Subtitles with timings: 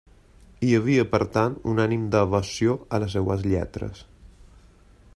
[0.67, 4.05] Hi havia, per tant, un ànim d'evasió en les seves lletres.